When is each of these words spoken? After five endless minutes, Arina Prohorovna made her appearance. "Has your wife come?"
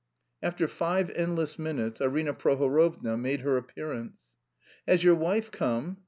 After 0.41 0.67
five 0.67 1.11
endless 1.11 1.59
minutes, 1.59 2.01
Arina 2.01 2.33
Prohorovna 2.33 3.17
made 3.19 3.41
her 3.41 3.55
appearance. 3.55 4.23
"Has 4.87 5.03
your 5.03 5.13
wife 5.13 5.51
come?" 5.51 5.97